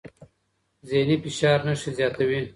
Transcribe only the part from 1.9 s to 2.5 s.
زیاتوي.